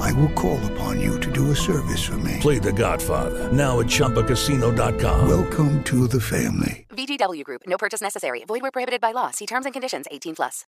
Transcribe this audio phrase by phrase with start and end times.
[0.00, 2.38] I will call upon you to do a service for me.
[2.40, 5.28] Play The Godfather now at ChumbaCasino.com.
[5.28, 6.86] Welcome to the family.
[6.90, 7.62] VGW Group.
[7.66, 8.44] No purchase necessary.
[8.46, 9.30] Void where prohibited by law.
[9.30, 10.06] See terms and conditions.
[10.10, 10.66] 18 plus.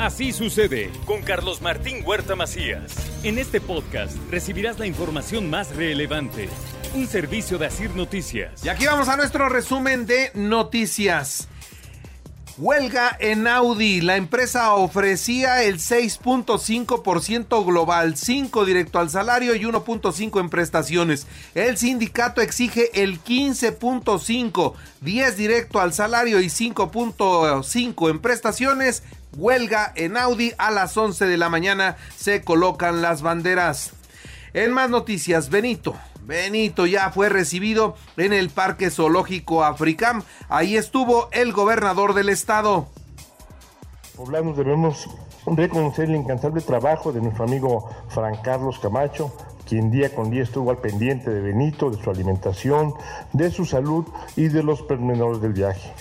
[0.00, 2.94] Así sucede con Carlos Martín Huerta Macías.
[3.22, 6.48] En este podcast recibirás la información más relevante.
[6.94, 8.64] Un servicio de Asir Noticias.
[8.64, 11.48] Y aquí vamos a nuestro resumen de noticias.
[12.58, 14.00] Huelga en Audi.
[14.00, 21.26] La empresa ofrecía el 6.5% global, 5 directo al salario y 1.5 en prestaciones.
[21.54, 29.02] El sindicato exige el 15.5, 10 directo al salario y 5.5 en prestaciones.
[29.36, 33.92] Huelga en Audi a las 11 de la mañana se colocan las banderas.
[34.52, 35.96] En más noticias, Benito.
[36.30, 40.22] Benito ya fue recibido en el Parque Zoológico Africam.
[40.48, 42.86] Ahí estuvo el gobernador del estado.
[44.14, 45.08] Poblanos debemos
[45.44, 49.32] reconocer el incansable trabajo de nuestro amigo Fran Carlos Camacho,
[49.68, 52.94] quien día con día estuvo al pendiente de Benito, de su alimentación,
[53.32, 55.92] de su salud y de los pormenores del viaje.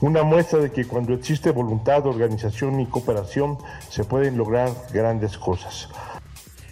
[0.00, 3.56] Una muestra de que cuando existe voluntad, organización y cooperación
[3.88, 5.88] se pueden lograr grandes cosas.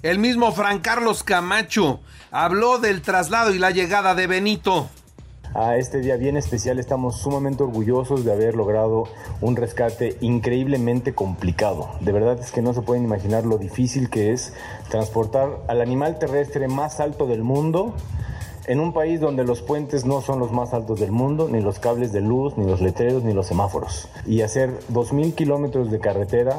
[0.04, 1.98] El mismo Fran Carlos Camacho
[2.30, 4.86] habló del traslado y la llegada de Benito.
[5.54, 9.04] A este día bien especial estamos sumamente orgullosos de haber logrado
[9.40, 11.88] un rescate increíblemente complicado.
[12.00, 14.52] De verdad es que no se pueden imaginar lo difícil que es
[14.90, 17.94] transportar al animal terrestre más alto del mundo
[18.66, 21.78] en un país donde los puentes no son los más altos del mundo, ni los
[21.78, 24.10] cables de luz, ni los letreros, ni los semáforos.
[24.26, 26.56] Y hacer 2.000 kilómetros de carretera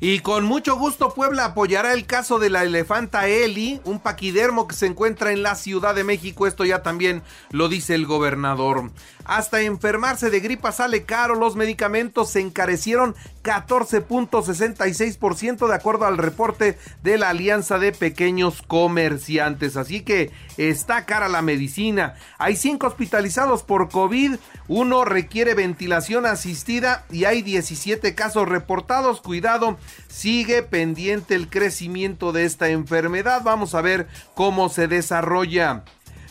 [0.00, 4.76] y con mucho gusto Puebla apoyará el caso de la elefanta Eli, un paquidermo que
[4.76, 6.46] se encuentra en la Ciudad de México.
[6.46, 8.92] Esto ya también lo dice el gobernador.
[9.24, 13.16] Hasta enfermarse de gripa sale caro, los medicamentos se encarecieron
[13.48, 19.78] 14.66% de acuerdo al reporte de la Alianza de Pequeños Comerciantes.
[19.78, 22.16] Así que está cara la medicina.
[22.36, 24.34] Hay cinco hospitalizados por COVID,
[24.68, 29.22] uno requiere ventilación asistida y hay 17 casos reportados.
[29.22, 29.78] Cuidado,
[30.08, 33.40] sigue pendiente el crecimiento de esta enfermedad.
[33.42, 35.84] Vamos a ver cómo se desarrolla.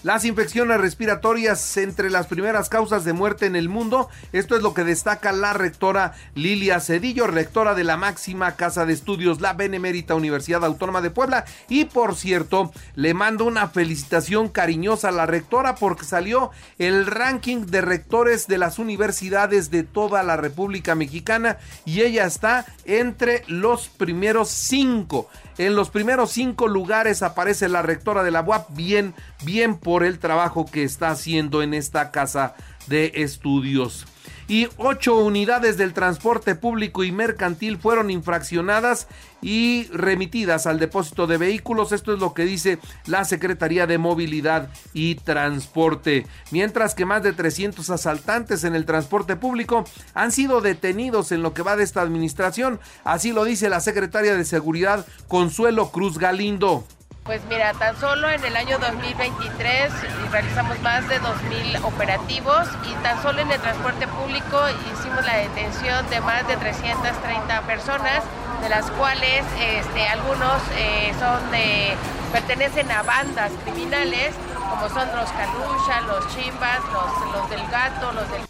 [0.04, 4.10] Las infecciones respiratorias entre las primeras causas de muerte en el mundo.
[4.32, 8.94] Esto es lo que destaca la rectora Lilia Cedillo, rectora de la máxima casa de
[8.94, 11.46] estudios, la Benemérita Universidad Autónoma de Puebla.
[11.68, 17.66] Y por cierto, le mando una felicitación cariñosa a la rectora porque salió el ranking
[17.66, 23.88] de rectores de las universidades de toda la República Mexicana y ella está entre los
[23.88, 25.28] primeros cinco.
[25.58, 28.70] En los primeros cinco lugares aparece la rectora de la UAP.
[28.76, 32.56] Bien, bien por el trabajo que está haciendo en esta casa
[32.88, 34.06] de estudios
[34.50, 39.08] y ocho unidades del transporte público y mercantil fueron infraccionadas
[39.42, 41.94] y remitidas al depósito de vehículos.
[41.94, 46.26] Esto es lo que dice la Secretaría de Movilidad y Transporte.
[46.52, 51.54] Mientras que más de 300 asaltantes en el transporte público han sido detenidos en lo
[51.54, 52.82] que va de esta administración.
[53.06, 56.86] Así lo dice la secretaria de Seguridad Consuelo Cruz Galindo.
[57.28, 59.92] Pues mira, tan solo en el año 2023
[60.32, 64.58] realizamos más de 2.000 operativos y tan solo en el transporte público
[64.94, 68.24] hicimos la detención de más de 330 personas,
[68.62, 71.96] de las cuales este, algunos eh, son de,
[72.32, 74.34] pertenecen a bandas criminales,
[74.70, 78.42] como son los Calucha, los Chimbas, los, los del Gato, los del...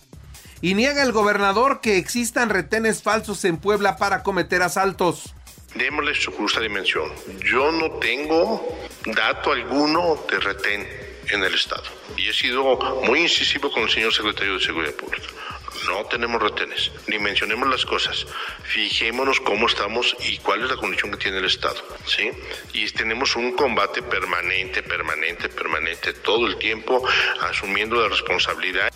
[0.61, 5.33] Y niega el gobernador que existan retenes falsos en Puebla para cometer asaltos
[5.77, 7.11] démosle su justa dimensión.
[7.43, 8.67] Yo no tengo
[9.05, 10.87] dato alguno de retén
[11.29, 11.83] en el Estado.
[12.15, 15.27] Y he sido muy incisivo con el señor secretario de Seguridad Pública.
[15.87, 18.25] No tenemos retenes, ni mencionemos las cosas.
[18.63, 21.81] Fijémonos cómo estamos y cuál es la condición que tiene el Estado.
[22.05, 22.31] ¿sí?
[22.73, 27.07] Y tenemos un combate permanente, permanente, permanente, todo el tiempo,
[27.41, 28.91] asumiendo la responsabilidad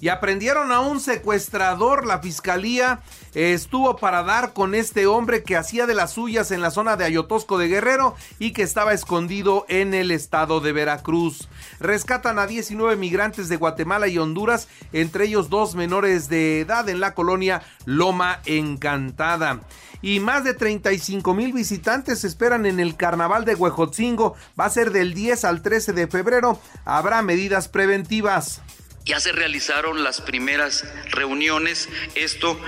[0.00, 2.06] y aprendieron a un secuestrador.
[2.06, 3.00] La fiscalía
[3.34, 7.04] estuvo para dar con este hombre que hacía de las suyas en la zona de
[7.04, 11.48] Ayotosco de Guerrero y que estaba escondido en el estado de Veracruz.
[11.78, 17.00] Rescatan a 19 migrantes de Guatemala y Honduras, entre ellos dos menores de edad en
[17.00, 19.60] la colonia Loma Encantada
[20.02, 24.34] y más de 35 mil visitantes esperan en el carnaval de Huejotzingo.
[24.58, 26.58] Va a ser del 10 al 13 de febrero.
[26.84, 28.62] Habrá medidas preventivas.
[29.10, 32.60] Ya se realizaron las primeras reuniones, esto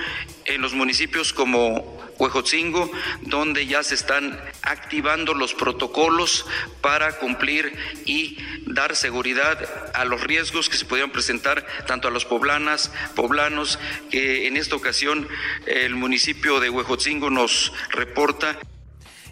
[0.43, 2.91] en los municipios como Huejotzingo,
[3.21, 6.45] donde ya se están activando los protocolos
[6.81, 7.73] para cumplir
[8.05, 9.57] y dar seguridad
[9.93, 13.79] a los riesgos que se pudieran presentar tanto a los poblanas, poblanos,
[14.11, 15.29] que en esta ocasión
[15.65, 18.59] el municipio de Huejotzingo nos reporta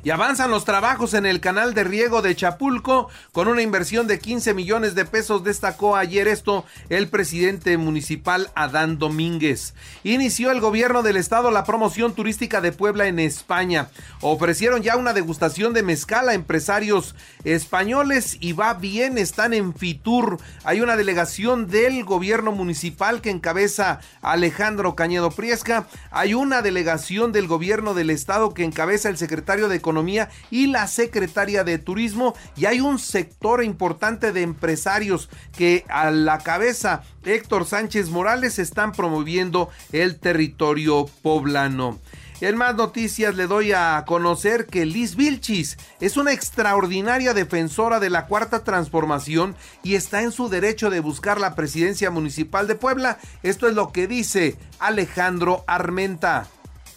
[0.04, 4.20] y avanzan los trabajos en el canal de riego de Chapulco con una inversión de
[4.20, 9.76] 15 millones de pesos, destacó ayer esto el presidente municipal Adán Domínguez.
[10.04, 13.90] Inició el gobierno del estado la promoción turística de Puebla en España.
[14.22, 20.40] Ofrecieron ya una degustación de mezcal a empresarios españoles y va bien, están en Fitur.
[20.64, 25.88] Hay una delegación del gobierno municipal que encabeza Alejandro Cañedo Priesca.
[26.10, 29.91] Hay una delegación del gobierno del estado que encabeza el secretario de Economía
[30.50, 36.38] y la secretaria de Turismo y hay un sector importante de empresarios que a la
[36.40, 42.00] cabeza Héctor Sánchez Morales están promoviendo el territorio poblano.
[42.40, 48.10] En más noticias le doy a conocer que Liz Vilchis es una extraordinaria defensora de
[48.10, 53.20] la cuarta transformación y está en su derecho de buscar la presidencia municipal de Puebla.
[53.44, 56.48] Esto es lo que dice Alejandro Armenta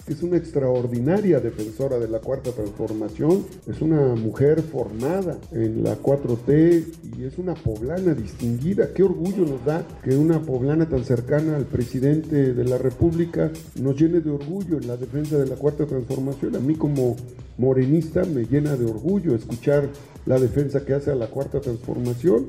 [0.07, 6.85] es una extraordinaria defensora de la cuarta transformación, es una mujer formada en la 4T
[7.19, 8.93] y es una poblana distinguida.
[8.93, 13.97] Qué orgullo nos da que una poblana tan cercana al presidente de la República nos
[13.99, 16.57] llene de orgullo en la defensa de la cuarta transformación.
[16.57, 17.17] A mí como
[17.57, 19.89] morenista me llena de orgullo escuchar
[20.27, 22.47] la defensa que hace a la cuarta transformación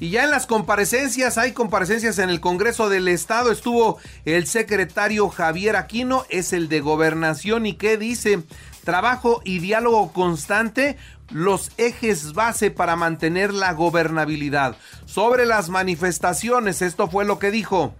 [0.00, 3.50] y ya en las comparecencias, hay comparecencias en el Congreso del Estado.
[3.50, 7.66] Estuvo el secretario Javier Aquino, es el de gobernación.
[7.66, 8.44] ¿Y qué dice?
[8.84, 10.96] Trabajo y diálogo constante,
[11.30, 14.76] los ejes base para mantener la gobernabilidad.
[15.04, 17.92] Sobre las manifestaciones, esto fue lo que dijo.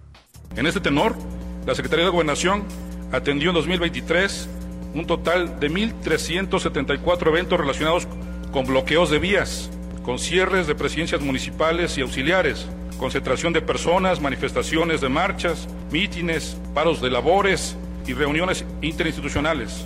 [0.55, 1.17] En este tenor,
[1.65, 2.63] la Secretaría de Gobernación
[3.11, 4.47] atendió en 2023
[4.95, 8.07] un total de 1.374 eventos relacionados
[8.53, 9.69] con bloqueos de vías
[10.03, 12.67] con cierres de presidencias municipales y auxiliares,
[12.97, 17.75] concentración de personas, manifestaciones de marchas, mítines, paros de labores
[18.05, 19.85] y reuniones interinstitucionales.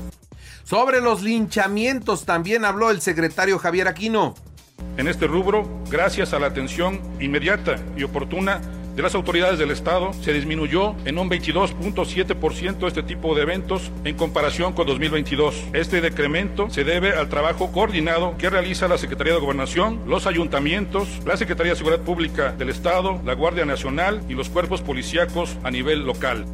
[0.64, 4.34] Sobre los linchamientos también habló el secretario Javier Aquino.
[4.98, 8.62] En este rubro, gracias a la atención inmediata y oportuna
[8.96, 14.16] de las autoridades del Estado se disminuyó en un 22.7% este tipo de eventos en
[14.16, 15.56] comparación con 2022.
[15.74, 21.08] Este decremento se debe al trabajo coordinado que realiza la Secretaría de Gobernación, los ayuntamientos,
[21.26, 25.72] la Secretaría de Seguridad Pública del Estado, la Guardia Nacional y los cuerpos policíacos a
[25.72, 26.46] nivel local.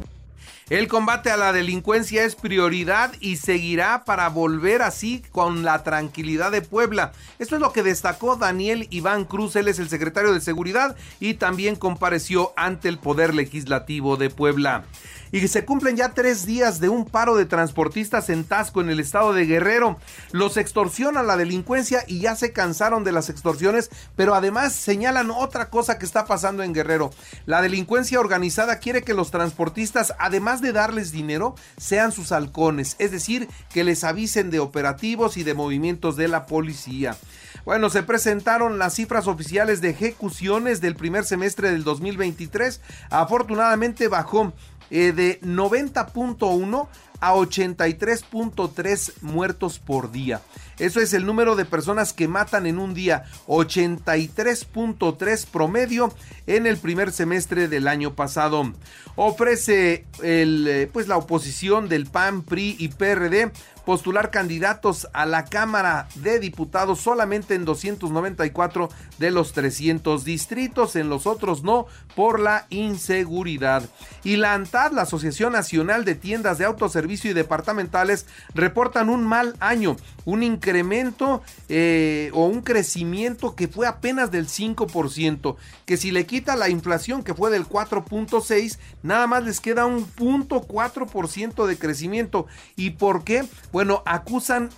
[0.68, 6.52] El combate a la delincuencia es prioridad y seguirá para volver así con la tranquilidad
[6.52, 7.12] de Puebla.
[7.38, 11.34] Esto es lo que destacó Daniel Iván Cruz, él es el secretario de Seguridad y
[11.34, 14.84] también compareció ante el Poder Legislativo de Puebla
[15.32, 19.00] y se cumplen ya tres días de un paro de transportistas en Tasco, en el
[19.00, 19.98] estado de Guerrero.
[20.32, 25.70] Los extorsiona la delincuencia y ya se cansaron de las extorsiones, pero además señalan otra
[25.70, 27.10] cosa que está pasando en Guerrero.
[27.46, 33.48] La delincuencia organizada quiere que los transportistas, de darles dinero, sean sus halcones, es decir,
[33.72, 37.16] que les avisen de operativos y de movimientos de la policía.
[37.64, 42.80] Bueno, se presentaron las cifras oficiales de ejecuciones del primer semestre del 2023.
[43.10, 44.52] Afortunadamente bajó
[44.90, 46.88] eh, de 90.1
[47.20, 50.40] a 83.3 muertos por día.
[50.80, 56.12] Eso es el número de personas que matan en un día, 83.3 promedio
[56.46, 58.72] en el primer semestre del año pasado.
[59.14, 63.52] Ofrece el, eh, pues la oposición del PAN, PRI y PRD
[63.84, 71.08] postular candidatos a la Cámara de Diputados solamente en 294 de los 300 distritos, en
[71.08, 73.82] los otros no, por la inseguridad.
[74.24, 79.56] Y la ANTAD, la Asociación Nacional de Tiendas de Autoservicio y Departamentales, reportan un mal
[79.60, 85.56] año, un incremento eh, o un crecimiento que fue apenas del 5%,
[85.86, 90.04] que si le quita la inflación que fue del 4.6, nada más les queda un
[90.04, 92.46] punto 4% de crecimiento.
[92.76, 93.44] ¿Y por qué?
[93.72, 94.70] Bueno, acusan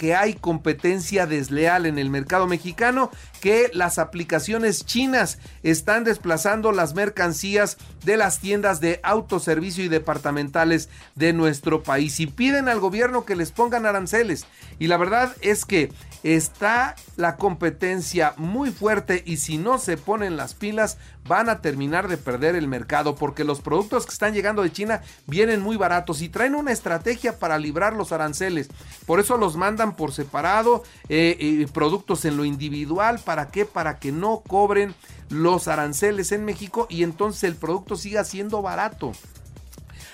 [0.00, 3.10] que hay competencia desleal en el mercado mexicano,
[3.42, 10.88] que las aplicaciones chinas están desplazando las mercancías de las tiendas de autoservicio y departamentales
[11.16, 14.46] de nuestro país y piden al gobierno que les pongan aranceles.
[14.78, 15.92] Y la verdad es que
[16.22, 22.08] está la competencia muy fuerte y si no se ponen las pilas van a terminar
[22.08, 26.22] de perder el mercado porque los productos que están llegando de China vienen muy baratos
[26.22, 28.68] y traen una estrategia para librar los aranceles.
[29.06, 33.20] Por eso los mandan por separado eh, productos en lo individual.
[33.24, 33.64] ¿Para qué?
[33.64, 34.94] Para que no cobren
[35.28, 39.12] los aranceles en México y entonces el producto siga siendo barato.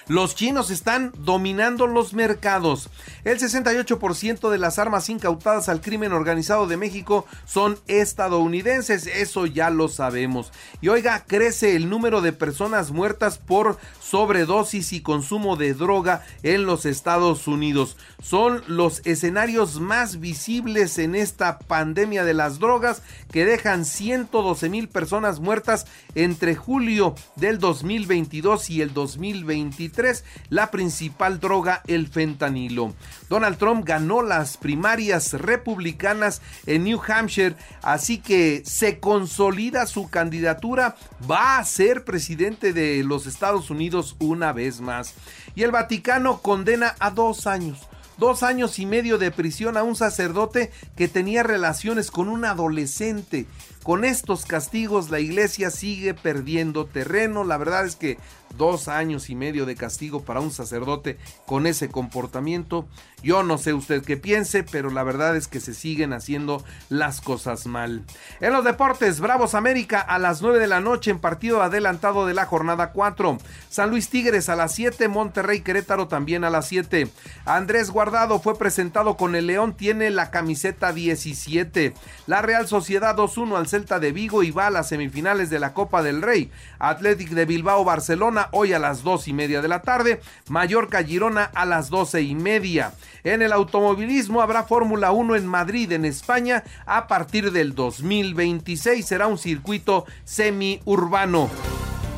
[0.09, 2.91] Los chinos están dominando los mercados.
[3.25, 9.69] El 68% de las armas incautadas al crimen organizado de México son estadounidenses, eso ya
[9.69, 10.53] lo sabemos.
[10.81, 16.65] Y oiga, crece el número de personas muertas por sobredosis y consumo de droga en
[16.65, 17.97] los Estados Unidos.
[18.23, 24.89] Son los escenarios más visibles en esta pandemia de las drogas que dejan 112 mil
[24.89, 32.95] personas muertas entre julio del 2022 y el 2023 la principal droga, el fentanilo.
[33.29, 40.97] Donald Trump ganó las primarias republicanas en New Hampshire, así que se consolida su candidatura,
[41.29, 45.15] va a ser presidente de los Estados Unidos una vez más.
[45.55, 49.97] Y el Vaticano condena a dos años dos años y medio de prisión a un
[49.97, 53.47] sacerdote que tenía relaciones con un adolescente.
[53.87, 57.45] Con estos castigos la iglesia sigue perdiendo terreno.
[57.45, 58.19] La verdad es que
[58.57, 62.89] dos años y medio de castigo para un sacerdote con ese comportamiento.
[63.23, 67.21] Yo no sé usted qué piense, pero la verdad es que se siguen haciendo las
[67.21, 68.05] cosas mal.
[68.41, 72.35] En los deportes, Bravos América a las 9 de la noche en partido adelantado de
[72.35, 73.39] la jornada 4.
[73.69, 77.09] San Luis Tigres a las 7, Monterrey Querétaro también a las 7.
[77.45, 81.95] Andrés Guardado fue presentado con el León, tiene la camiseta 17.
[82.27, 85.75] La Real Sociedad 2-1 al Celta de Vigo y va a las semifinales de la
[85.75, 86.51] Copa del Rey.
[86.79, 91.45] Athletic de Bilbao Barcelona hoy a las dos y media de la tarde, Mallorca Girona
[91.45, 92.95] a las doce y media.
[93.23, 99.05] En el automovilismo habrá Fórmula 1 en Madrid, en España, a partir del 2026.
[99.05, 101.51] Será un circuito semiurbano.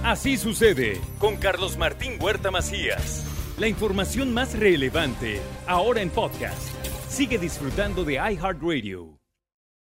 [0.04, 3.24] Así sucede con Carlos Martín Huerta Macías.
[3.58, 6.68] La información más relevante, ahora en podcast.
[7.08, 9.17] Sigue disfrutando de iHeartRadio.